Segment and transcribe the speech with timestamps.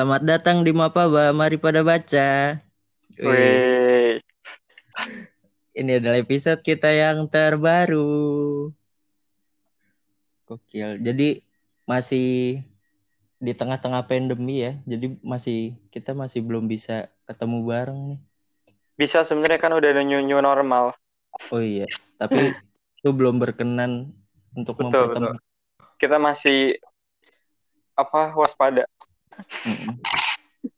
[0.00, 2.56] Selamat datang di Mapaba, mari pada baca.
[3.20, 4.16] Wih,
[5.76, 8.72] ini adalah episode kita yang terbaru.
[10.48, 11.04] Gokil.
[11.04, 11.44] Jadi
[11.84, 12.64] masih
[13.44, 14.80] di tengah-tengah pandemi ya.
[14.88, 18.20] Jadi masih kita masih belum bisa ketemu bareng nih.
[18.96, 20.96] bisa sebenarnya kan udah ada new, new normal.
[21.52, 21.84] Oh iya,
[22.16, 22.56] tapi
[23.04, 24.16] itu belum berkenan
[24.56, 25.44] untuk Betul, mempertemukan.
[26.00, 26.80] Kita masih
[28.00, 28.88] apa waspada.
[29.66, 29.94] Mm-mm.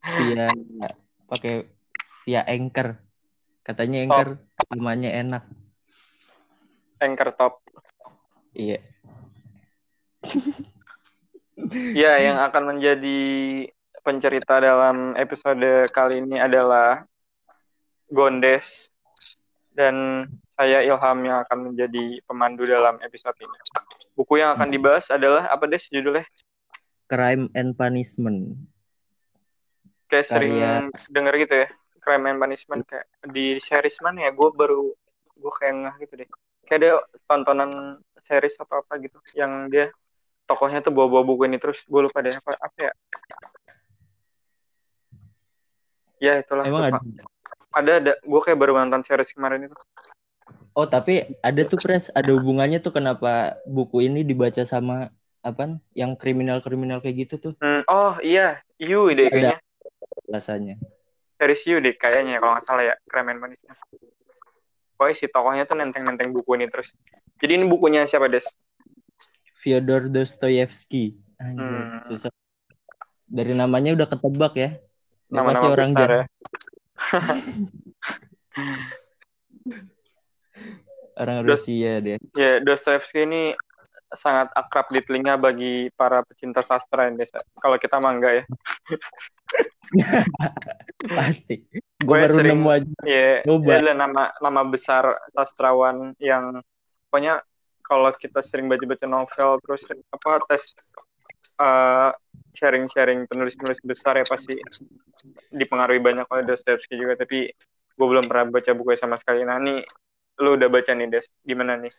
[0.03, 0.47] Via
[1.27, 1.67] pakai
[2.23, 2.99] via Anchor.
[3.63, 4.29] Katanya Anchor
[4.71, 5.43] namanya enak.
[6.99, 7.53] Anchor top.
[8.55, 8.79] Iya.
[11.93, 13.21] Ya, yang akan menjadi
[14.01, 17.05] pencerita dalam episode kali ini adalah
[18.09, 18.89] Gondes
[19.71, 23.57] dan saya Ilham yang akan menjadi pemandu dalam episode ini.
[24.13, 26.25] Buku yang akan dibahas adalah apa Des judulnya?
[27.13, 28.57] Crime and Punishment.
[30.09, 31.67] Kayak sering Karya- denger gitu ya.
[32.01, 34.31] Crime and Punishment kayak di series mana ya?
[34.33, 34.97] Gue baru
[35.37, 36.27] gue kayak ngeh gitu deh.
[36.65, 36.89] Kayak ada
[37.29, 37.93] tontonan
[38.25, 39.93] series atau apa gitu yang dia
[40.49, 42.91] tokohnya tuh bawa-bawa buku ini terus gue lupa deh apa apa ya.
[46.17, 46.65] Ya itulah.
[46.65, 46.99] Emang ada?
[47.73, 49.77] ada ada gue kayak baru nonton series kemarin itu.
[50.73, 55.13] Oh, tapi ada tuh pres, ada hubungannya tuh kenapa buku ini dibaca sama
[55.43, 55.77] apa?
[55.91, 59.59] Yang kriminal-kriminal kayak gitu tuh Hmm, oh iya, You deh kayaknya.
[60.31, 60.79] alasannya.
[61.37, 63.77] Series You deh kayaknya kalau nggak salah ya, and Punishment.
[64.95, 66.95] Pokoknya si tokohnya tuh nenteng-nenteng buku ini terus.
[67.43, 68.47] Jadi ini bukunya siapa, Des?
[69.59, 71.19] Fyodor Dostoyevsky.
[71.43, 71.99] Anjir, Hmm.
[72.07, 72.31] susah.
[73.27, 74.69] Dari namanya udah ketebak ya.
[75.27, 76.09] Dia Nama-nama pasti orang jahat.
[76.13, 76.23] ya.
[81.13, 82.17] Orang Rusia dia.
[82.33, 83.53] Ya, Dostoevsky ini
[84.13, 87.37] sangat akrab di telinga bagi para pecinta sastra yang desa.
[87.57, 88.43] Kalau kita mah enggak ya.
[91.17, 91.55] Pasti.
[91.99, 92.93] Gue baru sering- nemu aja.
[93.03, 93.65] Ya, Coba.
[93.67, 96.63] dia adalah nama nama besar sastrawan yang
[97.09, 97.43] pokoknya
[97.83, 100.63] kalau kita sering baca-baca novel terus apa tes
[101.59, 102.11] eh,
[102.55, 104.55] sharing-sharing penulis-penulis besar ya pasti
[105.51, 107.51] dipengaruhi banyak oleh Dostoevsky juga tapi
[107.93, 109.45] gue belum pernah baca bukunya sama sekali.
[109.45, 109.83] Nah nih
[110.41, 111.93] lu udah baca nih Des, gimana nih?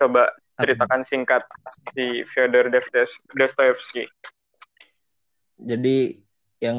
[0.00, 1.42] Coba ceritakan singkat
[1.96, 2.68] si Fyodor
[3.34, 4.04] Dostoevsky.
[5.60, 6.20] Jadi
[6.60, 6.78] yang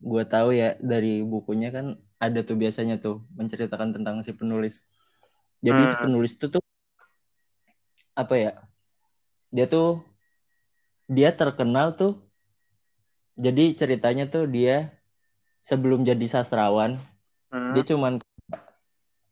[0.00, 4.84] gue tahu ya dari bukunya kan ada tuh biasanya tuh menceritakan tentang si penulis.
[5.64, 6.04] Jadi si Hmm.
[6.08, 6.62] penulis itu tuh
[8.12, 8.52] apa ya?
[9.48, 10.04] Dia tuh
[11.08, 12.20] dia terkenal tuh.
[13.38, 14.92] Jadi ceritanya tuh dia
[15.62, 16.98] sebelum jadi sastrawan,
[17.48, 17.72] Hmm.
[17.72, 18.20] dia cuman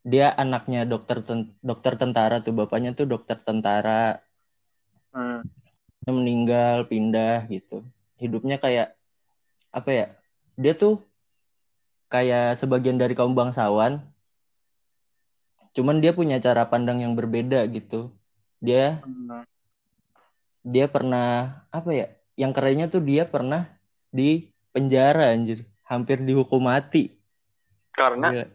[0.06, 4.22] dia anaknya dokter ten- dokter tentara tuh bapaknya tuh dokter tentara
[5.11, 5.41] Hmm.
[6.05, 7.83] Dia meninggal pindah gitu
[8.21, 8.93] hidupnya kayak
[9.72, 10.06] apa ya
[10.55, 11.00] dia tuh
[12.06, 14.05] kayak sebagian dari kaum bangsawan
[15.72, 18.12] cuman dia punya cara pandang yang berbeda gitu
[18.61, 19.43] dia Hmm.
[20.62, 22.06] dia pernah apa ya
[22.37, 23.67] yang kerennya tuh dia pernah
[24.12, 27.09] di penjara anjir hampir dihukum mati
[27.97, 28.47] Karena Gila.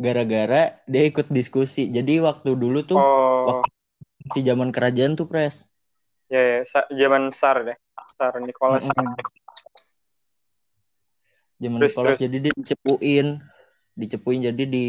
[0.00, 3.60] Gara-gara dia ikut diskusi jadi waktu dulu tuh oh
[4.32, 5.68] si zaman kerajaan tuh pres
[6.32, 7.76] ya, ya sa- zaman Tsar deh.
[8.16, 8.80] Tsar Nicholas.
[8.80, 9.12] Mm-mm.
[11.60, 12.22] zaman Terus, Nicholas terus.
[12.24, 13.26] jadi dia dicepuin
[13.92, 14.86] dicepuin jadi di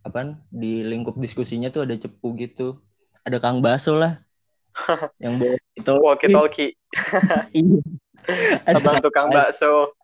[0.00, 2.80] apa di lingkup diskusinya tuh ada cepu gitu
[3.26, 4.16] ada kang baso lah
[5.22, 6.70] yang bawa itu Walkie talkie.
[7.52, 7.80] Iya.
[8.76, 9.95] Abang tukang bakso.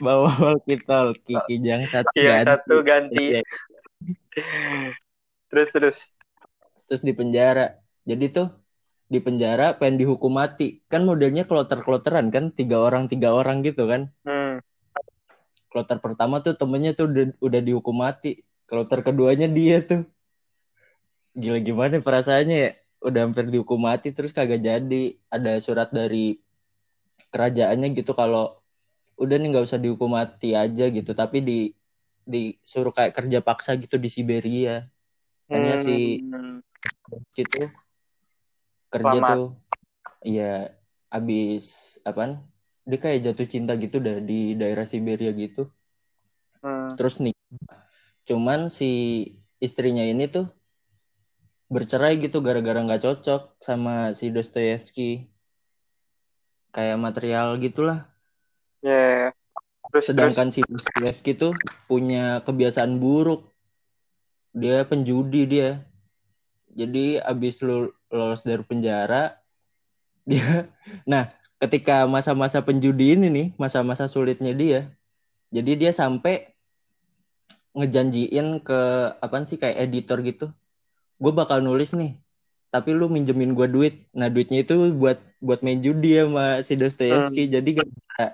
[0.00, 2.48] Bawa walkie talkie kijang satu Yang ganti.
[2.48, 3.24] satu ganti.
[3.30, 3.42] Iya.
[5.50, 5.96] Terus terus.
[6.86, 8.48] terus di penjara jadi tuh
[9.06, 13.86] di penjara pengen dihukum mati kan modelnya kloter kloteran kan tiga orang tiga orang gitu
[13.86, 14.58] kan Hmm.
[15.66, 20.02] kloter pertama tuh temennya tuh udah, udah dihukum mati kloter keduanya dia tuh
[21.32, 22.70] gila gimana perasaannya ya
[23.00, 26.38] udah hampir dihukum mati terus kagak jadi ada surat dari
[27.30, 28.58] kerajaannya gitu kalau
[29.20, 31.58] udah nih nggak usah dihukum mati aja gitu tapi di
[32.24, 34.84] disuruh kayak kerja paksa gitu di Siberia
[35.50, 36.62] Hanya si- Hmm.
[37.36, 37.68] gitu
[38.90, 39.28] kerja Selamat.
[39.36, 39.44] tuh
[40.24, 40.74] iya
[41.10, 42.42] abis apaan
[42.88, 45.70] dia kayak jatuh cinta gitu dah di daerah Siberia gitu
[46.60, 46.92] Hmm.
[46.98, 47.32] terus nih
[48.28, 48.90] cuman si
[49.64, 50.48] istrinya ini tuh
[51.70, 55.24] bercerai gitu gara-gara nggak cocok sama si Dostoyevsky
[56.74, 58.09] kayak material gitulah
[58.80, 58.90] Ya.
[58.90, 59.30] ya, ya.
[59.90, 60.06] Terus terus.
[60.06, 61.52] sedangkan si Dostoyevsky tuh
[61.90, 63.50] punya kebiasaan buruk
[64.54, 65.82] dia penjudi dia
[66.70, 69.38] jadi abis lu lolos dari penjara
[70.30, 70.70] dia
[71.06, 74.80] nah ketika masa-masa penjudi ini nih masa-masa sulitnya dia
[75.50, 76.54] jadi dia sampai
[77.74, 78.80] ngejanjiin ke
[79.18, 80.46] apa sih kayak editor gitu
[81.20, 82.18] gue bakal nulis nih
[82.70, 87.46] tapi lu minjemin gue duit nah duitnya itu buat buat main judi sama si Dostoyevsky
[87.46, 87.52] hmm.
[87.54, 88.24] jadi gak bisa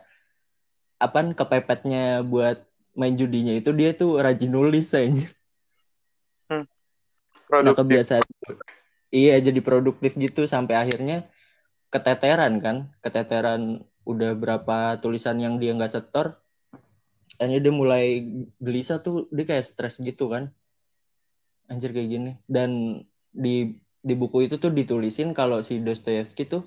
[0.96, 2.64] apa kepepetnya buat
[2.96, 5.28] main judinya itu dia tuh rajin nulis aja
[6.48, 6.64] hmm.
[7.52, 8.24] nah kebiasaan
[9.12, 11.28] iya jadi produktif gitu sampai akhirnya
[11.90, 12.76] keteteran kan.
[13.00, 16.38] Keteteran udah berapa tulisan yang dia nggak setor
[17.36, 18.04] akhirnya dia mulai
[18.62, 20.52] gelisah tuh dia kayak stres gitu kan.
[21.68, 22.32] Anjir kayak gini.
[22.48, 23.02] Dan
[23.32, 26.62] di di buku itu tuh ditulisin kalau si Dostoyevsky tuh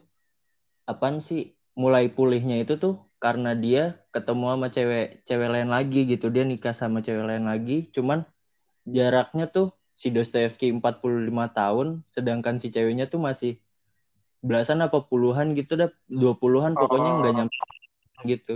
[0.83, 6.31] apaan sih mulai pulihnya itu tuh karena dia ketemu sama cewek cewek lain lagi gitu
[6.31, 8.23] dia nikah sama cewek lain lagi cuman
[8.87, 13.59] jaraknya tuh si Dostoyevsky 45 tahun sedangkan si ceweknya tuh masih
[14.39, 17.37] belasan apa puluhan gitu dah dua puluhan pokoknya nggak oh.
[17.43, 17.59] nyampe
[18.23, 18.55] gitu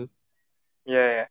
[0.88, 1.28] iya yeah, yeah.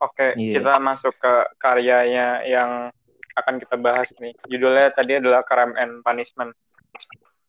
[0.00, 0.56] oke okay, yeah.
[0.56, 2.88] kita masuk ke karyanya yang
[3.36, 6.56] akan kita bahas nih judulnya tadi adalah Crime and Punishment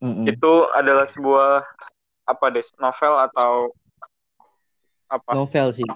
[0.04, 0.26] mm -hmm.
[0.28, 1.64] itu adalah sebuah
[2.28, 3.72] apa deh novel atau
[5.12, 5.90] apa novel sih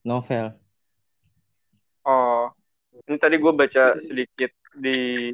[0.00, 0.56] novel
[2.08, 2.48] oh
[3.08, 5.32] ini tadi gue baca sedikit di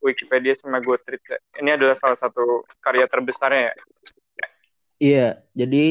[0.00, 1.44] Wikipedia sama Goodreads.
[1.60, 3.74] Ini adalah salah satu karya terbesarnya ya.
[5.00, 5.84] Iya, jadi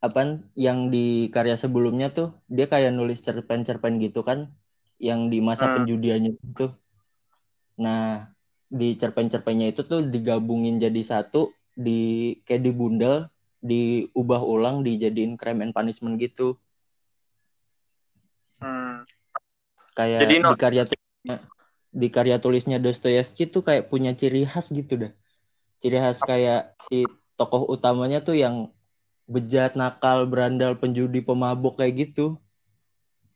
[0.00, 4.48] apa yang di karya sebelumnya tuh dia kayak nulis cerpen-cerpen gitu kan
[4.96, 5.74] yang di masa hmm.
[5.80, 6.66] penjudiannya itu.
[7.80, 8.32] Nah,
[8.68, 13.28] di cerpen-cerpennya itu tuh digabungin jadi satu di kayak di bundel
[13.60, 16.56] diubah ulang dijadiin crime and punishment gitu.
[18.60, 19.04] Hmm.
[19.96, 21.36] Kayak jadi, di karya tulisnya
[21.90, 25.12] di karya tulisnya Dostoyevsky tuh kayak punya ciri khas gitu dah.
[25.80, 27.04] Ciri khas kayak si
[27.36, 28.68] tokoh utamanya tuh yang
[29.30, 32.40] bejat, nakal, berandal, penjudi, pemabuk kayak gitu.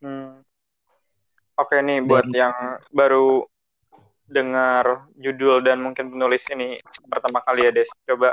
[0.03, 0.43] Hmm.
[1.55, 2.57] Oke nih buat dan, yang
[2.91, 3.47] baru
[4.25, 8.33] dengar judul dan mungkin penulis ini pertama kali ya Des, coba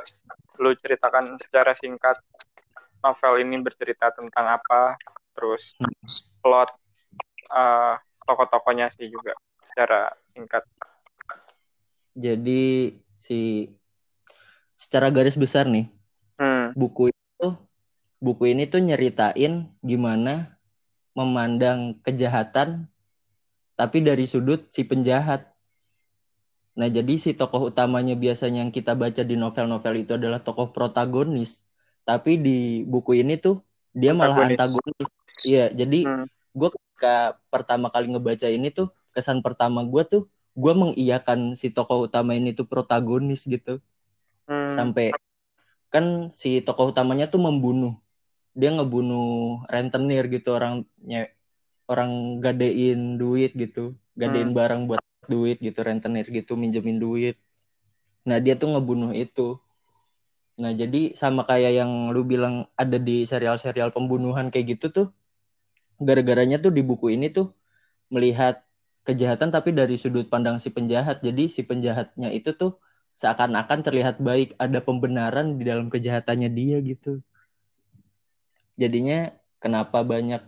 [0.59, 2.15] lu ceritakan secara singkat
[3.03, 4.95] novel ini bercerita tentang apa,
[5.35, 5.75] terus
[6.39, 6.69] plot
[7.51, 9.35] uh, tokoh-tokohnya sih juga
[9.67, 10.63] secara singkat.
[12.15, 13.71] Jadi si
[14.75, 15.87] secara garis besar nih
[16.41, 16.73] hmm.
[16.73, 17.47] buku itu
[18.17, 20.57] buku ini tuh nyeritain gimana
[21.13, 22.91] memandang kejahatan
[23.81, 25.50] tapi dari sudut si penjahat.
[26.81, 31.69] Nah, jadi si tokoh utamanya biasanya yang kita baca di novel-novel itu adalah tokoh protagonis,
[32.01, 33.61] tapi di buku ini tuh
[33.93, 35.05] dia malah antagonis.
[35.45, 36.25] Iya, jadi hmm.
[36.57, 40.23] gue ketika pertama kali ngebaca ini tuh kesan pertama gue tuh
[40.57, 43.77] gue mengiyakan si tokoh utama ini tuh protagonis gitu
[44.49, 44.73] hmm.
[44.73, 45.13] sampai
[45.91, 47.95] kan si tokoh utamanya tuh membunuh
[48.51, 51.31] dia ngebunuh rentenir gitu orangnya
[51.87, 54.57] orang gadein duit gitu gadein hmm.
[54.57, 57.37] barang buat duit gitu rentenir gitu minjemin duit.
[58.25, 59.57] Nah dia tuh ngebunuh itu.
[60.61, 65.07] Nah jadi sama kayak yang lu bilang ada di serial-serial pembunuhan kayak gitu tuh
[66.01, 67.53] gara-garanya tuh di buku ini tuh
[68.09, 68.65] melihat
[69.05, 71.21] kejahatan tapi dari sudut pandang si penjahat.
[71.21, 72.77] Jadi si penjahatnya itu tuh
[73.17, 77.21] seakan-akan terlihat baik ada pembenaran di dalam kejahatannya dia gitu.
[78.77, 79.29] Jadinya
[79.61, 80.41] kenapa banyak?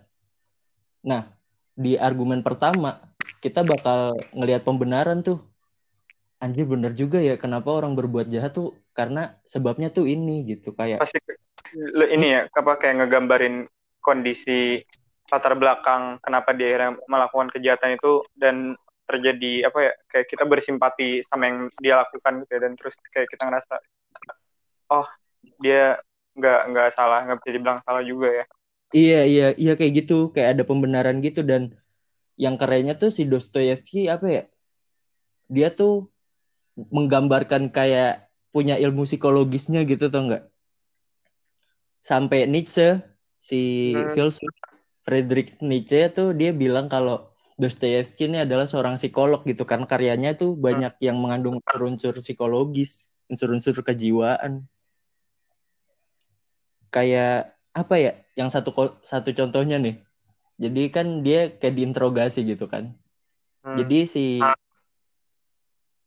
[1.05, 1.27] Nah
[1.73, 3.12] di argumen pertama
[3.43, 5.39] kita bakal ngelihat pembenaran tuh.
[6.43, 8.75] Anjir bener juga ya kenapa orang berbuat jahat tuh?
[8.91, 11.17] Karena sebabnya tuh ini gitu kayak pasti
[12.11, 13.65] ini ya apa kayak ngegambarin
[14.03, 14.83] kondisi
[15.31, 18.77] latar belakang kenapa dia melakukan kejahatan itu dan
[19.09, 23.27] terjadi apa ya kayak kita bersimpati sama yang dia lakukan gitu ya dan terus kayak
[23.31, 23.75] kita ngerasa
[24.93, 25.07] oh
[25.59, 25.97] dia
[26.37, 28.45] nggak nggak salah nggak bisa dibilang salah juga ya.
[28.93, 31.73] Iya iya iya kayak gitu kayak ada pembenaran gitu dan
[32.39, 34.43] yang kerennya tuh si Dostoyevsky apa ya
[35.51, 36.09] dia tuh
[36.73, 40.43] menggambarkan kayak punya ilmu psikologisnya gitu tuh enggak
[42.01, 43.05] sampai Nietzsche
[43.37, 44.17] si hmm.
[44.17, 44.53] filsuf
[45.03, 50.57] Friedrich Nietzsche tuh dia bilang kalau Dostoyevsky ini adalah seorang psikolog gitu karena karyanya tuh
[50.57, 54.65] banyak yang mengandung unsur-unsur psikologis, unsur-unsur kejiwaan.
[56.89, 58.11] Kayak apa ya?
[58.33, 60.01] Yang satu satu contohnya nih.
[60.63, 62.95] Jadi kan dia kayak diinterogasi gitu kan.
[63.63, 63.75] Hmm.
[63.75, 64.25] Jadi si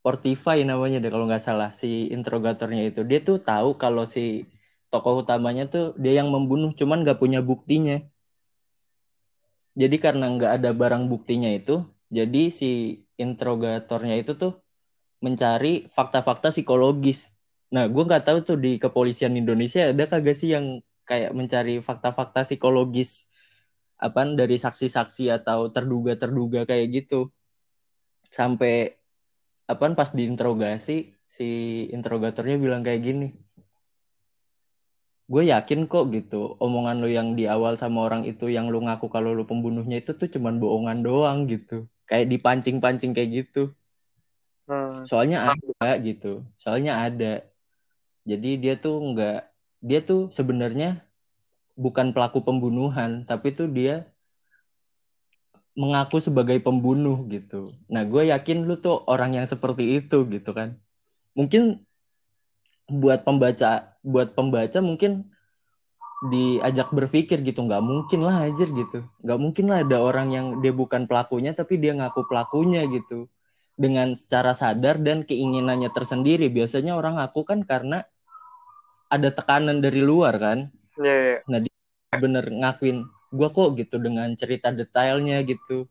[0.06, 4.46] Fortify namanya deh kalau nggak salah si interrogatornya itu dia tuh tahu kalau si
[4.86, 8.06] tokoh utamanya tuh dia yang membunuh cuman nggak punya buktinya
[9.74, 14.62] jadi karena nggak ada barang buktinya itu jadi si interrogatornya itu tuh
[15.18, 17.34] mencari fakta-fakta psikologis
[17.74, 22.46] nah gue nggak tahu tuh di kepolisian Indonesia ada kagak sih yang kayak mencari fakta-fakta
[22.46, 23.26] psikologis
[23.96, 27.32] apa dari saksi-saksi atau terduga-terduga kayak gitu.
[28.28, 28.96] Sampai
[29.66, 31.48] apa pas diinterogasi si
[31.90, 33.28] interrogatornya bilang kayak gini.
[35.26, 36.54] Gue yakin kok gitu.
[36.62, 40.14] Omongan lo yang di awal sama orang itu yang lo ngaku kalau lo pembunuhnya itu
[40.14, 41.90] tuh cuman bohongan doang gitu.
[42.06, 43.74] Kayak dipancing-pancing kayak gitu.
[44.66, 45.06] Hmm.
[45.06, 46.42] soalnya ada gitu.
[46.58, 47.46] Soalnya ada.
[48.26, 49.38] Jadi dia tuh nggak
[49.78, 51.05] dia tuh sebenarnya
[51.76, 54.08] bukan pelaku pembunuhan tapi tuh dia
[55.76, 57.68] mengaku sebagai pembunuh gitu.
[57.92, 60.72] Nah gue yakin lu tuh orang yang seperti itu gitu kan.
[61.36, 61.84] Mungkin
[62.88, 65.28] buat pembaca buat pembaca mungkin
[66.32, 69.04] diajak berpikir gitu nggak mungkin lah aja gitu.
[69.20, 73.28] Nggak mungkin lah ada orang yang dia bukan pelakunya tapi dia ngaku pelakunya gitu.
[73.76, 76.48] Dengan secara sadar dan keinginannya tersendiri.
[76.48, 78.00] Biasanya orang ngaku kan karena
[79.12, 81.40] ada tekanan dari luar kan yeah, yeah.
[81.48, 81.72] nah dia
[82.16, 85.88] bener ngakuin gua kok gitu dengan cerita detailnya gitu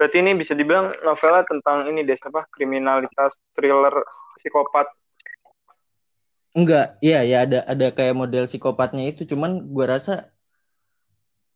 [0.00, 3.92] berarti ini bisa dibilang novelnya tentang ini deh apa kriminalitas thriller
[4.40, 4.88] psikopat
[6.50, 10.34] Enggak, iya ya ada ada kayak model psikopatnya itu, cuman gue rasa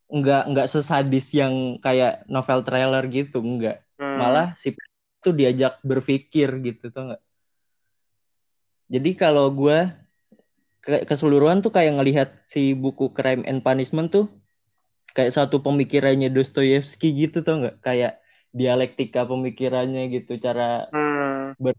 [0.07, 3.83] enggak enggak sesadis yang kayak novel trailer gitu, enggak.
[3.99, 4.23] Hmm.
[4.23, 4.71] Malah si
[5.19, 7.23] itu diajak berpikir gitu tuh enggak.
[8.87, 9.91] Jadi kalau gue
[10.85, 14.29] keseluruhan tuh kayak ngelihat si buku Crime and Punishment tuh
[15.17, 18.13] kayak satu pemikirannya Dostoyevsky gitu tuh enggak, kayak
[18.55, 21.57] dialektika pemikirannya gitu, cara hmm.
[21.59, 21.75] ber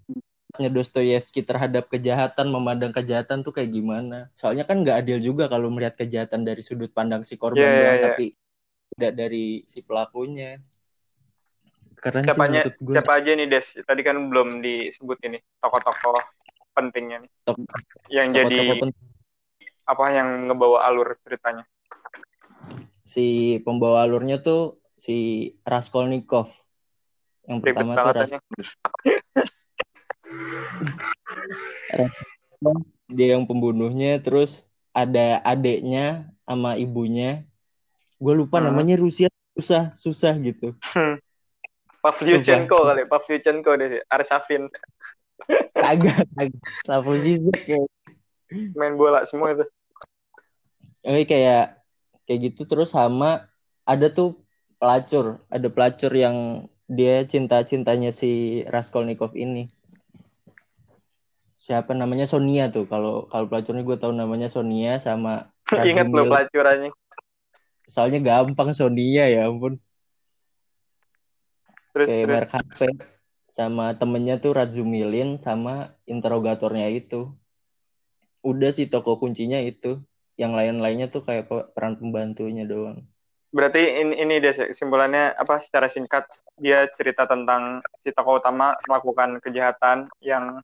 [0.56, 4.32] Dostoyevsky terhadap kejahatan, memandang kejahatan tuh kayak gimana?
[4.32, 7.96] Soalnya kan nggak adil juga kalau melihat kejahatan dari sudut pandang si korban yeah, doang,
[8.00, 8.06] yeah.
[8.08, 8.26] tapi
[8.96, 10.56] tidak dari si pelakunya.
[12.00, 12.96] Keren Siapanya, sih gue.
[12.96, 13.68] Siapa aja nih Des?
[13.84, 16.24] Tadi kan belum disebut ini tokoh-tokoh
[16.76, 17.32] pentingnya nih.
[17.48, 17.58] Tok
[18.12, 18.94] yang -tokoh jadi penting.
[19.86, 21.64] apa yang ngebawa alur ceritanya?
[23.06, 26.52] Si pembawa alurnya tuh si Raskolnikov.
[27.48, 28.68] Yang pertama tuh Raskolnikov.
[33.06, 37.46] dia yang pembunuhnya terus ada adeknya sama ibunya
[38.18, 38.66] gue lupa hmm.
[38.72, 41.22] namanya Rusia susah susah gitu hmm.
[42.02, 44.70] Pavlyuchenko kali Pavlyuchenko deh Arsafin
[45.80, 46.62] agak agak.
[46.82, 47.90] Safu Zizek kayak
[48.74, 49.66] main bola semua itu.
[51.06, 51.78] Oke kayak
[52.26, 53.50] kayak gitu terus sama
[53.86, 54.42] ada tuh
[54.82, 55.42] pelacur.
[55.50, 59.70] Ada pelacur yang dia cinta cintanya si Raskolnikov ini.
[61.58, 62.30] Siapa namanya?
[62.30, 62.86] Sonia tuh.
[62.86, 65.50] Kalau kalau pelacurnya gue tahu namanya Sonia sama
[65.90, 66.94] ingat lo pelacurannya.
[67.86, 69.78] Soalnya gampang Sonia ya ampun.
[71.94, 73.15] Terus, kayak terus.
[73.56, 77.32] Sama temennya tuh Razumilin sama interrogatornya itu
[78.44, 80.04] udah sih toko kuncinya itu
[80.36, 83.00] yang lain-lainnya tuh kayak peran pembantunya doang
[83.56, 86.28] berarti ini ini deh kesimpulannya apa secara singkat
[86.60, 90.60] dia cerita tentang si tokoh utama melakukan kejahatan yang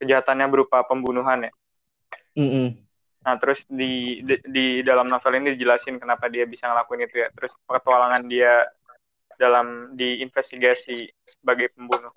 [0.00, 1.52] kejahatannya berupa pembunuhan ya.
[2.32, 2.66] Mm -hmm.
[3.22, 7.28] Nah terus di, di di dalam novel ini dijelasin kenapa dia bisa ngelakuin itu ya.
[7.36, 8.64] Terus petualangan dia
[9.40, 12.12] dalam diinvestigasi sebagai pembunuh.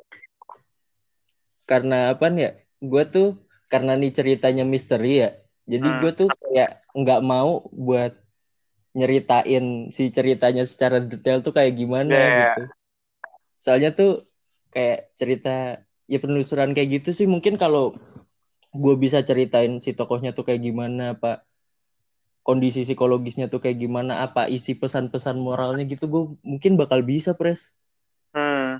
[1.65, 2.51] Karena apa nih ya?
[2.83, 3.27] Gue tuh
[3.71, 5.29] karena nih ceritanya misteri ya.
[5.65, 5.99] Jadi hmm.
[6.01, 8.13] gue tuh kayak nggak mau buat
[8.95, 12.31] nyeritain si ceritanya secara detail tuh kayak gimana yeah.
[12.55, 12.61] gitu.
[13.59, 14.23] Soalnya tuh
[14.71, 17.97] kayak cerita ya penelusuran kayak gitu sih mungkin kalau
[18.75, 21.47] gue bisa ceritain si tokohnya tuh kayak gimana apa
[22.45, 27.73] kondisi psikologisnya tuh kayak gimana apa isi pesan-pesan moralnya gitu gue mungkin bakal bisa pres.
[28.31, 28.77] Hmm.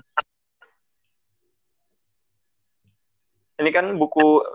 [3.58, 4.46] Ini kan buku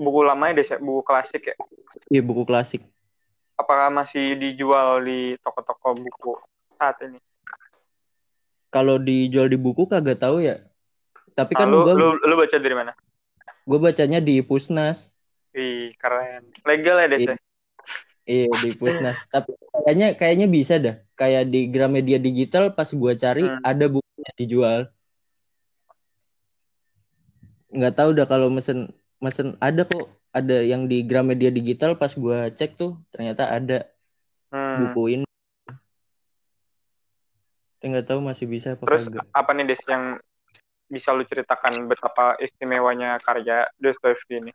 [0.00, 1.56] buku lama ya, buku klasik ya?
[2.08, 2.80] Iya buku klasik
[3.58, 6.34] apakah masih dijual di toko-toko buku
[6.74, 7.18] saat ini?
[8.70, 10.58] Kalau dijual di buku kagak tahu ya.
[11.34, 12.92] Tapi kan nah, lu, gua, lu, lu baca dari mana?
[13.66, 15.14] Gue bacanya di Pusnas.
[15.54, 16.50] Ih, keren.
[16.66, 17.22] Legal ya, Des?
[18.24, 19.20] Iya, di Pusnas.
[19.28, 19.52] Tapi
[19.84, 20.96] kayaknya kayaknya bisa dah.
[21.12, 23.60] Kayak di Gramedia Digital pas gue cari hmm.
[23.60, 24.80] ada bukunya dijual.
[27.68, 32.38] Nggak tahu dah kalau mesen mesen ada kok ada yang di Gramedia Digital pas gue
[32.56, 33.84] cek tuh ternyata ada
[34.48, 34.76] hmm.
[34.88, 35.26] buku ini.
[37.76, 40.16] Tapi nggak tahu masih bisa apa Terus apa nih Des yang
[40.88, 44.52] bisa lu ceritakan betapa istimewanya karya Dostoevsky ini?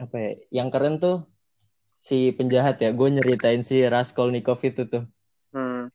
[0.00, 0.32] Apa ya?
[0.48, 1.28] Yang keren tuh
[2.02, 2.90] si penjahat ya.
[2.90, 5.06] Gue nyeritain si Raskolnikov itu tuh.
[5.54, 5.86] Hmm.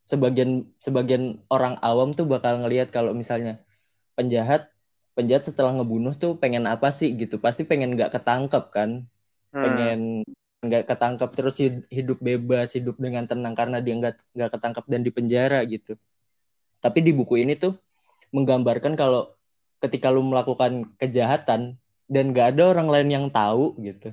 [0.00, 3.60] Sebagian sebagian orang awam tuh bakal ngelihat kalau misalnya
[4.16, 4.72] penjahat
[5.14, 8.90] penjahat setelah ngebunuh tuh pengen apa sih gitu pasti pengen nggak ketangkep kan
[9.54, 9.62] hmm.
[9.62, 10.00] pengen
[10.64, 11.56] nggak ketangkap terus
[11.88, 15.94] hidup bebas hidup dengan tenang karena dia nggak nggak ketangkap dan dipenjara gitu
[16.82, 17.78] tapi di buku ini tuh
[18.34, 19.30] menggambarkan kalau
[19.78, 21.78] ketika lu melakukan kejahatan
[22.10, 24.12] dan nggak ada orang lain yang tahu gitu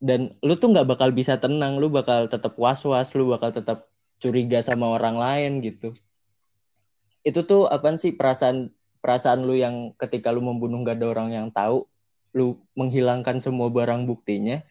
[0.00, 3.86] dan lu tuh nggak bakal bisa tenang lu bakal tetap was was lu bakal tetap
[4.16, 5.92] curiga sama orang lain gitu.
[7.20, 8.72] Itu tuh apa sih perasaan
[9.04, 11.88] perasaan lu yang ketika lu membunuh gak ada orang yang tahu
[12.36, 14.62] lu menghilangkan semua barang buktinya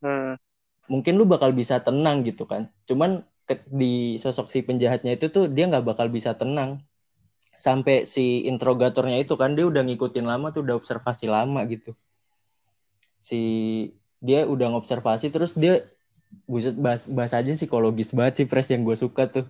[0.00, 0.40] hmm.
[0.88, 2.70] mungkin lu bakal bisa tenang gitu kan.
[2.88, 3.22] Cuman
[3.68, 6.82] di sosok si penjahatnya itu tuh dia nggak bakal bisa tenang.
[7.58, 11.94] Sampai si interrogatornya itu kan dia udah ngikutin lama tuh udah observasi lama gitu.
[13.22, 13.42] Si
[14.22, 15.82] dia udah ngobservasi terus dia
[16.46, 19.44] buset bahas, bahas aja psikologis banget sih pres yang gue suka tuh.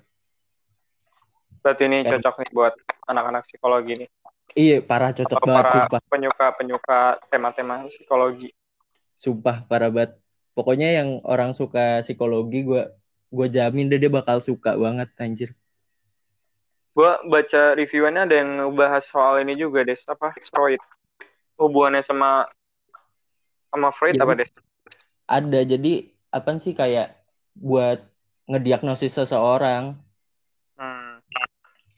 [1.62, 2.74] Berarti ini cocok nih buat
[3.06, 4.08] anak-anak psikologi nih.
[4.52, 6.98] Iya parah cocok Atau banget para penyuka penyuka
[7.28, 8.50] tema-tema psikologi.
[9.14, 10.18] Sumpah parah banget.
[10.52, 12.82] Pokoknya yang orang suka psikologi gue
[13.32, 15.50] gue jamin deh dia bakal suka banget anjir.
[16.92, 20.82] Gue baca reviewannya ada yang ngebahas soal ini juga deh apa Freud.
[21.56, 22.44] Hubungannya sama
[23.72, 24.50] sama Freud ya, apa deh
[25.32, 27.16] ada jadi apa sih kayak
[27.56, 28.04] buat
[28.48, 29.96] ngediagnosis seseorang?
[30.76, 31.22] Hmm.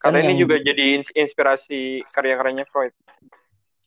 [0.03, 0.41] karena kan ini yang...
[0.45, 2.93] juga jadi inspirasi karya-karyanya Freud.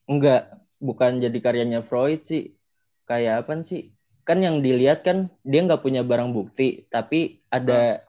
[0.09, 0.49] Enggak
[0.81, 2.57] bukan jadi karyanya Freud sih.
[3.05, 3.93] Kayak apa sih?
[4.25, 8.01] Kan yang dilihat kan dia nggak punya barang bukti tapi ada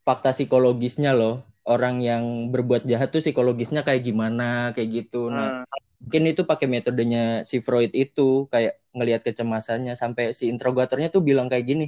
[0.00, 1.44] fakta psikologisnya loh.
[1.62, 5.28] Orang yang berbuat jahat tuh psikologisnya kayak gimana kayak gitu.
[5.30, 5.91] Nah hmm.
[6.02, 9.94] Mungkin itu pakai metodenya si Freud itu kayak ngelihat kecemasannya.
[9.94, 11.86] Sampai si interrogatornya tuh bilang kayak gini.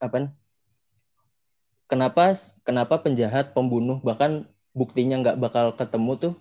[0.00, 0.32] Apa
[1.86, 2.32] kenapa
[2.64, 6.34] kenapa penjahat pembunuh bahkan buktinya nggak bakal ketemu tuh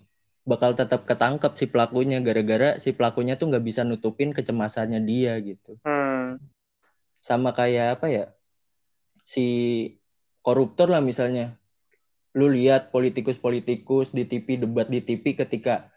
[0.43, 5.79] bakal tetap ketangkep si pelakunya gara-gara si pelakunya tuh nggak bisa nutupin kecemasannya dia gitu.
[5.87, 6.39] Hmm.
[7.19, 8.25] Sama kayak apa ya?
[9.23, 9.45] Si
[10.43, 11.55] koruptor lah misalnya.
[12.33, 15.92] Lu lihat politikus-politikus di TV debat di TV ketika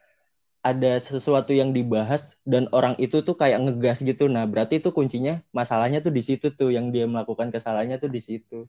[0.62, 4.26] ada sesuatu yang dibahas dan orang itu tuh kayak ngegas gitu.
[4.26, 8.20] Nah berarti itu kuncinya masalahnya tuh di situ tuh yang dia melakukan kesalahannya tuh di
[8.22, 8.66] situ.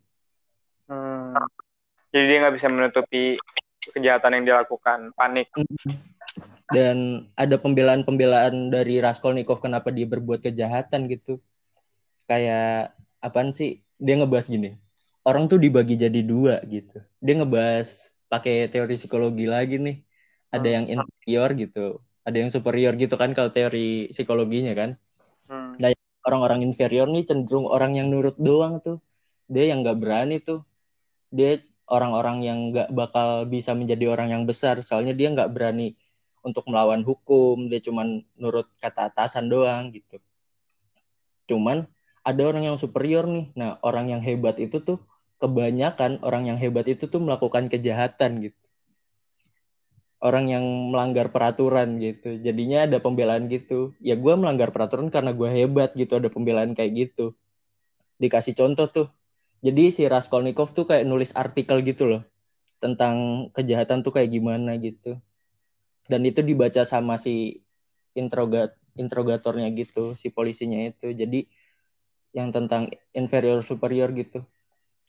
[0.88, 1.36] Hmm.
[2.16, 3.36] jadi dia nggak bisa menutupi
[3.92, 5.12] kejahatan yang dilakukan.
[5.14, 5.52] Panik.
[6.72, 11.44] Dan ada pembelaan-pembelaan dari Raskolnikov kenapa dia berbuat kejahatan gitu.
[12.28, 13.84] Kayak apaan sih?
[14.00, 14.78] Dia ngebahas gini
[15.28, 17.04] orang tuh dibagi jadi dua gitu.
[17.20, 20.07] Dia ngebahas pakai teori psikologi lagi nih
[20.54, 20.76] ada hmm.
[20.76, 21.86] yang inferior gitu
[22.28, 24.90] ada yang superior gitu kan kalau teori psikologinya kan
[25.52, 25.80] hmm.
[25.80, 25.90] nah
[26.28, 29.00] orang-orang inferior nih cenderung orang yang nurut doang tuh
[29.48, 30.64] dia yang nggak berani tuh
[31.32, 35.96] dia orang-orang yang nggak bakal bisa menjadi orang yang besar soalnya dia nggak berani
[36.44, 40.20] untuk melawan hukum dia cuman nurut kata atasan doang gitu
[41.48, 41.88] cuman
[42.28, 43.56] ada orang yang superior nih.
[43.56, 45.00] Nah, orang yang hebat itu tuh
[45.40, 48.60] kebanyakan orang yang hebat itu tuh melakukan kejahatan gitu.
[50.18, 52.42] Orang yang melanggar peraturan gitu.
[52.42, 53.94] Jadinya ada pembelaan gitu.
[54.02, 56.18] Ya gue melanggar peraturan karena gue hebat gitu.
[56.18, 57.38] Ada pembelaan kayak gitu.
[58.18, 59.08] Dikasih contoh tuh.
[59.62, 62.22] Jadi si Raskolnikov tuh kayak nulis artikel gitu loh.
[62.82, 65.22] Tentang kejahatan tuh kayak gimana gitu.
[66.10, 67.62] Dan itu dibaca sama si
[68.18, 70.18] introgat interrogatornya gitu.
[70.18, 71.14] Si polisinya itu.
[71.14, 71.46] Jadi
[72.34, 74.46] yang tentang inferior superior gitu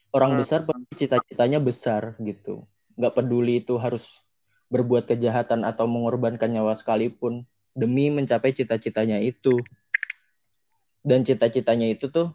[0.09, 0.39] orang hmm.
[0.41, 0.59] besar
[0.97, 2.65] cita-citanya besar gitu
[2.97, 4.25] nggak peduli itu harus
[4.69, 9.61] berbuat kejahatan atau mengorbankan nyawa sekalipun demi mencapai cita-citanya itu
[11.01, 12.33] dan cita-citanya itu tuh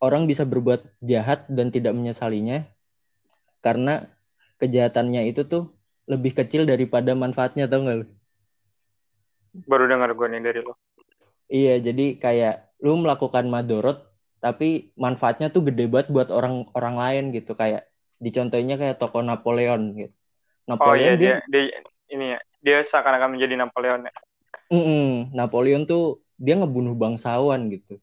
[0.00, 2.68] orang bisa berbuat jahat dan tidak menyesalinya
[3.64, 4.12] karena
[4.60, 5.72] kejahatannya itu tuh
[6.06, 8.06] lebih kecil daripada manfaatnya tau gak lu?
[9.66, 10.76] Baru dengar gue nih dari lo.
[11.50, 14.04] Iya, jadi kayak lu melakukan madorot
[14.36, 17.88] tapi manfaatnya tuh gede banget buat orang orang lain gitu kayak
[18.20, 20.15] dicontohnya kayak toko Napoleon gitu.
[20.66, 24.12] Napoleon oh iya dia, dia, dia ini ya dia seakan-akan menjadi Napoleon ya.
[24.66, 28.02] Mm -mm, Napoleon tuh dia ngebunuh bangsawan gitu.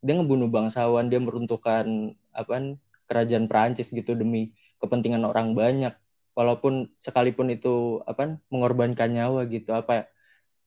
[0.00, 2.78] Dia ngebunuh bangsawan, dia meruntuhkan apa
[3.10, 5.92] kerajaan Perancis gitu demi kepentingan orang banyak.
[6.38, 10.06] Walaupun sekalipun itu apa mengorbankan nyawa gitu apa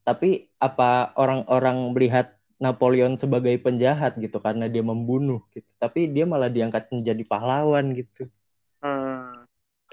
[0.03, 6.51] tapi apa orang-orang melihat Napoleon sebagai penjahat gitu karena dia membunuh gitu tapi dia malah
[6.51, 8.27] diangkat menjadi pahlawan gitu.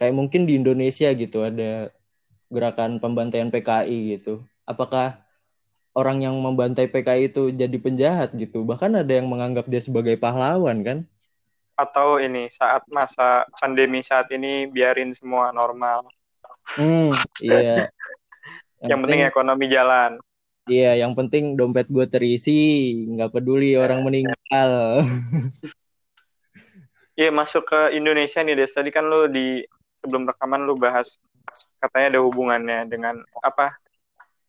[0.00, 1.92] Kayak mungkin di Indonesia gitu ada
[2.48, 4.40] gerakan pembantaian PKI gitu.
[4.64, 5.20] Apakah
[5.92, 8.64] orang yang membantai PKI itu jadi penjahat gitu?
[8.64, 10.98] Bahkan ada yang menganggap dia sebagai pahlawan kan?
[11.76, 16.08] Atau ini saat masa pandemi saat ini biarin semua normal.
[16.80, 17.12] Hmm
[17.44, 17.84] iya.
[18.80, 20.16] Yang, yang penting ekonomi jalan.
[20.64, 22.56] Iya, yang penting dompet gue terisi,
[23.12, 25.04] nggak peduli orang meninggal.
[27.20, 28.72] Iya masuk ke Indonesia nih Des.
[28.72, 29.60] Tadi kan lu di
[30.00, 31.20] sebelum rekaman lu bahas
[31.80, 33.76] katanya ada hubungannya dengan apa?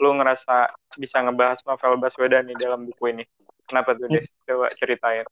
[0.01, 3.23] Lu ngerasa bisa ngebahas novel Baswedan nih dalam buku ini.
[3.69, 4.27] Kenapa tuh Des?
[4.43, 5.23] Coba ceritain.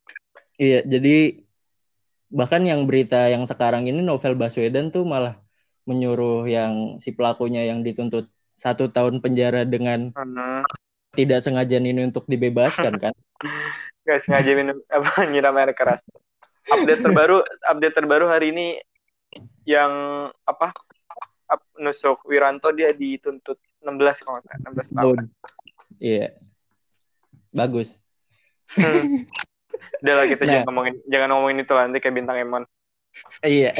[0.60, 1.43] Iya, jadi
[2.29, 5.41] bahkan yang berita yang sekarang ini novel Baswedan tuh malah
[5.89, 10.62] menyuruh yang si pelakunya yang dituntut satu tahun penjara dengan Hmm.
[11.17, 13.15] tidak sengaja ini untuk dibebaskan kan?
[14.05, 15.99] Gak sengaja minum apa nyiram air keras.
[16.69, 18.77] Update terbaru, update terbaru hari ini
[19.69, 19.93] yang
[20.49, 20.73] apa?
[21.82, 25.17] nusuk Wiranto dia dituntut 16 kalau nggak salah, 16 tahun.
[25.97, 26.27] Iya,
[27.49, 28.05] bagus.
[28.77, 29.25] Hmm.
[30.03, 30.51] Udah lah kita Nah.
[30.62, 32.63] jangan ngomongin jangan ngomongin itu lah nanti kayak bintang Emon.
[33.41, 33.73] Iya.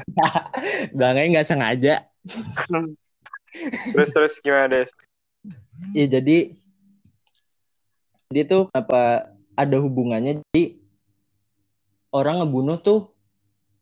[0.96, 1.94] Bilangnya nggak sengaja.
[3.92, 4.90] Terus terus gimana Des?
[5.92, 6.56] Iya jadi
[8.32, 10.80] dia tuh apa ada hubungannya jadi
[12.10, 13.15] orang ngebunuh tuh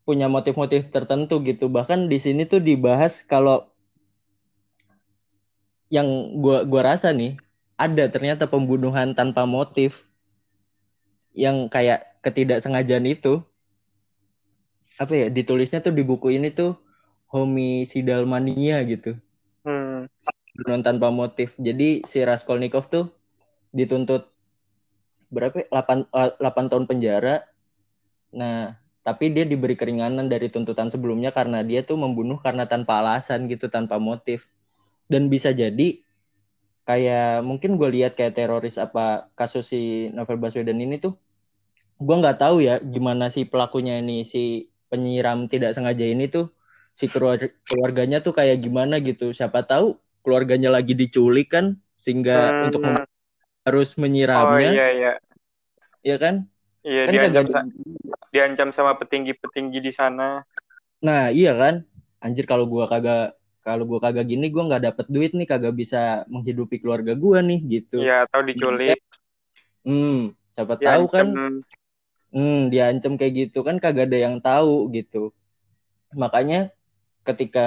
[0.05, 3.69] punya motif-motif tertentu gitu bahkan di sini tuh dibahas kalau
[5.89, 6.09] yang
[6.41, 7.37] gua gua rasa nih
[7.81, 10.07] ada ternyata pembunuhan tanpa motif
[11.35, 13.43] yang kayak ketidaksengajaan itu
[14.95, 16.79] apa ya ditulisnya tuh di buku ini tuh
[17.33, 19.19] homicidal mania gitu
[19.65, 20.05] Hmm.
[20.55, 21.57] pembunuhan tanpa motif.
[21.59, 23.11] Jadi si Raskolnikov tuh
[23.75, 24.31] dituntut
[25.33, 25.65] berapa?
[25.65, 25.67] ya?
[25.73, 26.07] 8
[26.39, 27.43] 8 tahun penjara.
[28.31, 33.47] Nah, tapi dia diberi keringanan dari tuntutan sebelumnya karena dia tuh membunuh karena tanpa alasan
[33.53, 34.49] gitu, tanpa motif.
[35.13, 36.01] Dan bisa jadi
[36.85, 41.17] kayak mungkin gue lihat kayak teroris apa kasus si Novel Baswedan ini tuh
[41.97, 46.53] gue nggak tahu ya gimana si pelakunya ini si penyiram tidak sengaja ini tuh
[46.93, 52.69] si keluar- keluarganya tuh kayak gimana gitu siapa tahu keluarganya lagi diculik kan sehingga Hmm.
[52.69, 52.83] untuk
[53.65, 55.13] harus Oh menyiramnya iya iya.
[56.05, 56.35] ya kan
[56.85, 57.65] Iya kan sa-
[58.35, 60.29] diancam sama petinggi-petinggi di sana.
[61.07, 61.75] nah iya kan
[62.25, 63.21] anjir kalau gua kagak
[63.67, 65.99] kalau gua kagak gini gua nggak dapet duit nih kagak bisa
[66.33, 68.99] menghidupi keluarga gua nih gitu Iya, atau diculik,
[69.87, 71.65] hmm siapa tahu kan diancam.
[72.35, 75.31] Hmm, diancam kayak gitu kan kagak ada yang tahu gitu.
[76.23, 76.57] Makanya
[77.29, 77.61] ketika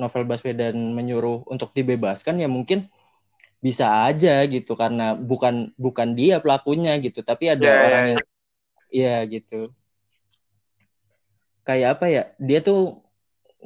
[0.00, 2.78] Novel Baswedan menyuruh untuk dibebaskan ya mungkin
[3.66, 5.54] bisa aja gitu karena bukan
[5.84, 8.18] bukan dia pelakunya gitu, tapi ada Ya, ya, orang ya.
[8.18, 8.22] yang
[8.96, 9.56] iya gitu.
[11.66, 12.22] Kayak apa ya?
[12.48, 12.80] Dia tuh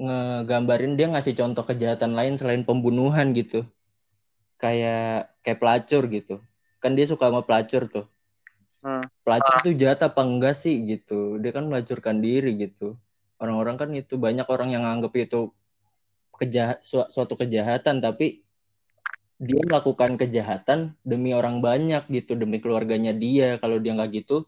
[0.05, 3.59] ngegambarin dia ngasih contoh kejahatan lain selain pembunuhan gitu.
[4.63, 6.35] Kayak kayak pelacur gitu.
[6.83, 8.07] Kan dia suka sama pelacur tuh
[8.83, 9.09] Hmm.
[9.25, 12.85] pelacur tuh jahat apa enggak sih gitu dia kan melacurkan diri gitu
[13.43, 15.41] orang-orang kan itu banyak orang yang anggap itu
[16.39, 18.27] kejahat su- suatu kejahatan tapi
[19.39, 20.81] dia melakukan kejahatan
[21.11, 24.47] demi orang banyak gitu demi keluarganya dia kalau dia nggak gitu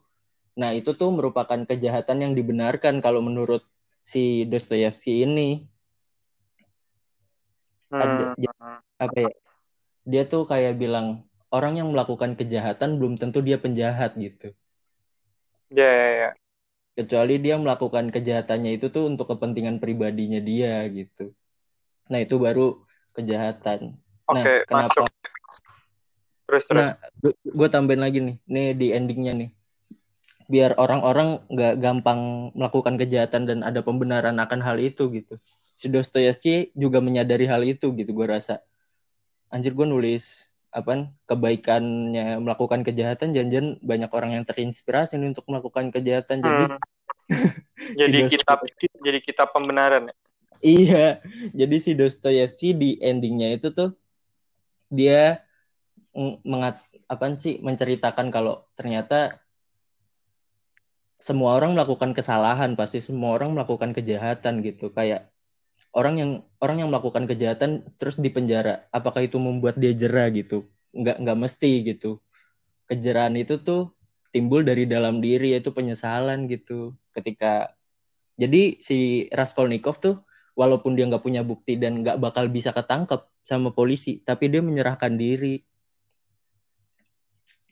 [0.56, 3.62] nah itu tuh merupakan kejahatan yang dibenarkan kalau menurut
[4.00, 5.68] si Dostoyevsky ini
[7.86, 8.34] Hmm.
[8.34, 8.34] Ada-
[8.98, 9.32] apa ya
[10.02, 11.22] dia tuh kayak bilang
[11.54, 14.50] orang yang melakukan kejahatan belum tentu dia penjahat gitu
[15.70, 16.30] Ya, ya, ya.
[16.94, 21.34] kecuali dia melakukan kejahatannya itu tuh untuk kepentingan pribadinya dia gitu.
[22.06, 22.86] Nah itu baru
[23.18, 23.98] kejahatan.
[24.30, 24.86] Oke, nah kenapa?
[24.86, 25.06] masuk.
[26.46, 26.78] Terus terus.
[26.78, 26.88] Nah
[27.42, 29.50] gue tambahin lagi nih, nih di endingnya nih,
[30.46, 35.34] biar orang-orang nggak gampang melakukan kejahatan dan ada pembenaran akan hal itu gitu.
[35.76, 38.62] Si Dostoyevsky juga menyadari hal itu gitu gue rasa.
[39.50, 45.88] Anjir gue nulis apa kebaikannya melakukan kejahatan janjian banyak orang yang terinspirasi nih untuk melakukan
[45.88, 46.78] kejahatan jadi Hmm.
[47.98, 48.62] Jadi si kitab
[49.02, 50.14] jadi kitab pembenaran ya.
[50.64, 51.06] Iya,
[51.52, 53.92] jadi si Dostoyevsky di endingnya itu tuh
[54.88, 55.44] dia
[56.16, 59.38] ng- mengat apaan sih menceritakan kalau ternyata
[61.16, 64.92] semua orang melakukan kesalahan, pasti semua orang melakukan kejahatan gitu.
[64.92, 65.32] Kayak
[65.96, 70.68] orang yang orang yang melakukan kejahatan terus dipenjara, apakah itu membuat dia jera gitu?
[70.92, 72.20] Nggak nggak mesti gitu.
[72.86, 73.96] Kejerahan itu tuh
[74.30, 76.94] timbul dari dalam diri yaitu penyesalan gitu.
[77.16, 77.72] Ketika
[78.36, 80.20] jadi si Raskolnikov tuh
[80.52, 85.16] walaupun dia nggak punya bukti dan nggak bakal bisa ketangkep sama polisi, tapi dia menyerahkan
[85.16, 85.64] diri.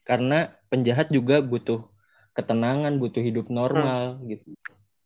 [0.04, 1.93] Karena penjahat juga butuh
[2.36, 4.54] ketenangan, butuh hidup normal gitu.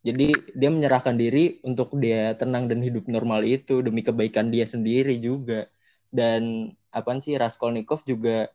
[0.06, 5.20] Jadi dia menyerahkan diri untuk dia tenang dan hidup normal itu demi kebaikan dia sendiri
[5.20, 5.68] juga.
[6.08, 8.48] Dan apa sih Raskolnikov juga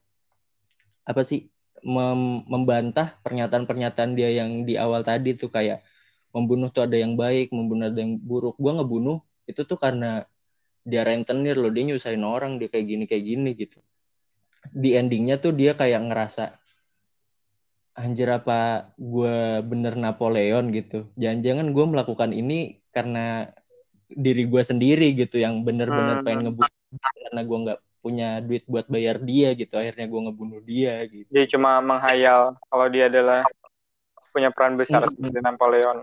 [1.03, 1.51] apa sih
[1.83, 5.83] mem- membantah pernyataan-pernyataan dia yang di awal tadi tuh kayak
[6.33, 8.55] membunuh tuh ada yang baik, membunuh ada yang buruk.
[8.57, 10.25] Gua ngebunuh itu tuh karena
[10.87, 13.79] dia rentenir loh, dia nyusahin orang, dia kayak gini kayak gini gitu.
[14.73, 16.62] di endingnya tuh dia kayak ngerasa
[17.93, 23.53] anjir apa gue bener Napoleon gitu jangan-jangan gue melakukan ini karena
[24.09, 26.25] diri gue sendiri gitu yang bener-bener Hmm.
[26.25, 26.69] pengen ngebunuh
[27.25, 31.45] karena gue nggak punya duit buat bayar dia gitu akhirnya gue ngebunuh dia gitu Dia
[31.47, 33.41] cuma menghayal kalau dia adalah
[34.33, 35.13] punya peran besar Hmm.
[35.13, 35.97] seperti Napoleon.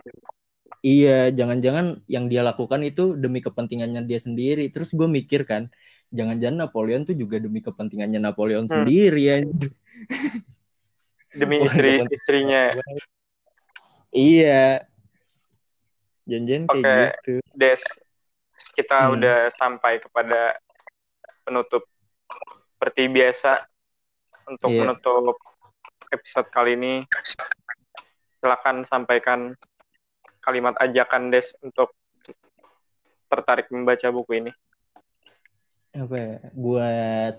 [0.81, 5.67] iya jangan-jangan yang dia lakukan itu demi kepentingannya dia sendiri terus gue mikir kan
[6.15, 8.75] jangan-jangan Napoleon tuh juga demi kepentingannya Napoleon Hmm.
[8.87, 9.71] sendiri anjir.
[11.31, 12.75] Demi istri istrinya.
[14.11, 14.83] iya
[16.27, 17.83] jangan-jangan kayak gitu Des,
[18.75, 19.15] kita Hmm.
[19.19, 20.59] udah sampai kepada
[21.43, 21.87] penutup
[22.75, 23.63] seperti biasa
[24.47, 24.79] untuk Iya.
[24.83, 25.37] menutup
[26.11, 26.95] episode kali ini.
[28.39, 29.55] Silakan sampaikan
[30.41, 31.93] kalimat ajakan Des untuk
[33.27, 34.53] tertarik membaca buku ini.
[35.91, 37.35] apa ya, buat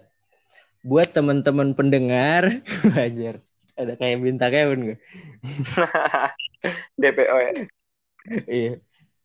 [0.84, 2.51] buat teman-teman pendengar
[2.95, 3.39] wajar
[3.77, 4.97] ada kayak bintang Kevin gue
[7.01, 7.51] DPO ya.
[8.45, 8.73] iya.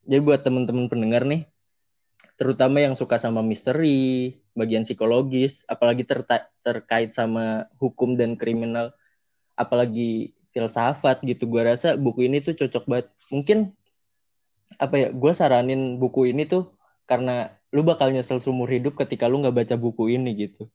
[0.07, 1.45] Jadi buat teman-teman pendengar nih
[2.37, 8.93] terutama yang suka sama misteri bagian psikologis apalagi terta- terkait sama hukum dan kriminal
[9.57, 13.07] apalagi filsafat gitu gua rasa buku ini tuh cocok banget.
[13.29, 13.59] Mungkin
[14.77, 16.73] apa ya gue saranin buku ini tuh
[17.09, 20.69] karena lu bakal nyesel seumur hidup ketika lu nggak baca buku ini gitu.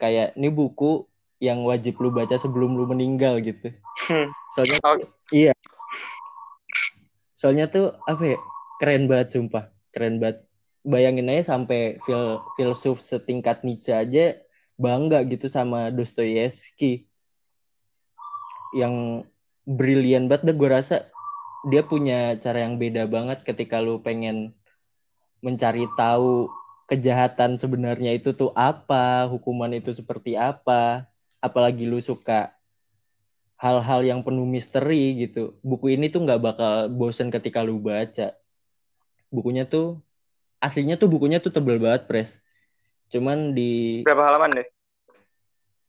[0.00, 3.72] Kayak ini buku yang wajib lu baca sebelum lu meninggal gitu.
[4.08, 4.32] Hmm.
[4.56, 4.96] soalnya Oh.
[4.96, 5.52] tuh- iya.
[7.36, 8.38] Soalnya tuh apa ya
[8.80, 10.44] keren banget sumpah keren banget.
[10.86, 14.38] Bayangin aja sampai fil filsuf setingkat Nietzsche aja
[14.78, 17.10] bangga gitu sama Dostoyevsky.
[18.72, 19.26] Yang
[19.66, 20.96] brilian banget dah gue rasa
[21.66, 24.54] dia punya cara yang beda banget ketika lu pengen
[25.42, 26.46] mencari tahu
[26.86, 31.10] kejahatan sebenarnya itu tuh apa, hukuman itu seperti apa,
[31.46, 32.50] apalagi lu suka
[33.56, 35.56] hal-hal yang penuh misteri gitu.
[35.62, 38.34] Buku ini tuh nggak bakal bosen ketika lu baca.
[39.30, 40.02] Bukunya tuh
[40.58, 42.42] aslinya tuh bukunya tuh tebel banget, Pres.
[43.08, 44.66] Cuman di Berapa halaman deh?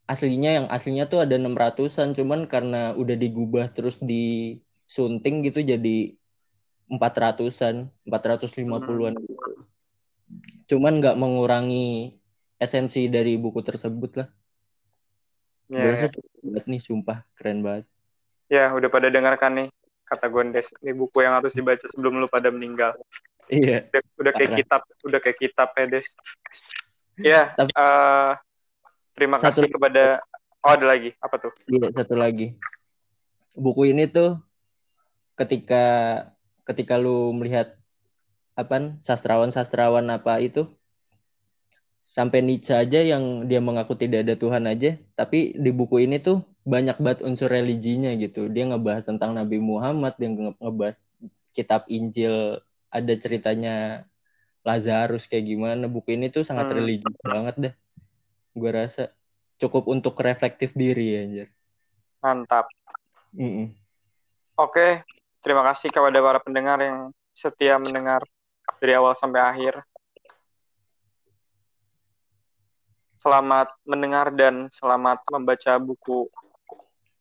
[0.07, 6.15] aslinya yang aslinya tuh ada 600-an, cuman karena udah digubah terus disunting gitu jadi
[6.87, 9.35] 400-an, 450-an gitu.
[10.71, 12.15] Cuman nggak mengurangi
[12.55, 14.27] esensi dari buku tersebut lah.
[15.67, 17.17] Ya, Gue rasa cukup banget nih, sumpah.
[17.35, 17.85] Keren banget.
[18.47, 19.67] ya, udah pada dengarkan nih
[20.07, 20.71] kata Gondes.
[20.79, 22.95] Ini buku yang harus dibaca sebelum lu pada meninggal.
[23.51, 23.87] Iya.
[23.91, 24.59] Udah, udah kayak Parah.
[24.63, 26.07] kitab, udah kayak kitab ya, Des.
[27.19, 28.31] Ya, Tapi- eh,
[29.11, 30.03] terima Satu kasih kepada
[30.63, 31.15] Oh, ada lagi.
[31.23, 31.53] Apa tuh?
[31.67, 32.51] Iya, satu lagi.
[33.55, 34.35] Buku ini tuh
[35.39, 35.85] ketika
[36.67, 37.71] ketika lu melihat
[38.51, 40.67] apa sastrawan-sastrawan apa itu
[42.07, 46.39] sampai Nietzsche aja yang dia mengaku tidak ada Tuhan aja, tapi di buku ini tuh
[46.63, 48.47] banyak banget unsur religinya gitu.
[48.47, 50.97] Dia ngebahas tentang Nabi Muhammad, dia nge- ngebahas
[51.51, 54.07] kitab Injil, ada ceritanya
[54.63, 55.91] Lazarus kayak gimana.
[55.91, 56.79] Buku ini tuh sangat Hmm.
[56.79, 57.73] religius banget dah.
[58.55, 59.11] Gue rasa
[59.59, 61.47] cukup untuk reflektif diri ya, anjir.
[62.23, 62.71] Mantap.
[63.35, 63.67] Mm-mm.
[64.55, 65.03] Oke,
[65.43, 68.23] terima kasih kepada para pendengar yang setia mendengar
[68.79, 69.83] dari awal sampai akhir.
[73.27, 76.31] Selamat mendengar dan selamat membaca buku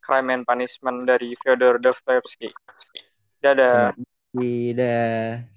[0.07, 2.47] Crime and Punishment dari Fyodor Dostoevsky.
[3.43, 3.91] Dadah.
[4.31, 5.56] Tidak.